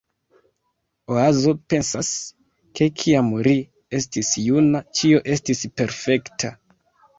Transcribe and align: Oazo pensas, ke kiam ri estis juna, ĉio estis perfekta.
Oazo 1.15 1.53
pensas, 1.73 2.09
ke 2.79 2.89
kiam 3.03 3.29
ri 3.49 3.55
estis 4.01 4.33
juna, 4.49 4.85
ĉio 5.03 5.23
estis 5.37 5.65
perfekta. 5.79 6.55